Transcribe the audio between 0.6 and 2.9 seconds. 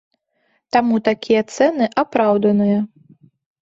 Таму такія цэны апраўданыя.